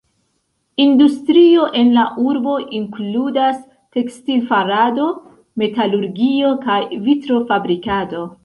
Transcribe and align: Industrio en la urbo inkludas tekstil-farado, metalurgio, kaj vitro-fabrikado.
Industrio 0.85 1.65
en 1.81 1.91
la 1.97 2.05
urbo 2.29 2.55
inkludas 2.79 3.61
tekstil-farado, 3.99 5.07
metalurgio, 5.65 6.53
kaj 6.69 6.83
vitro-fabrikado. 7.09 8.29